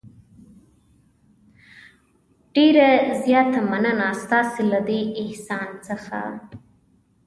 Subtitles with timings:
[2.55, 2.89] ډېره
[3.23, 6.21] زیاته مننه ستاسې له دې احسان څخه.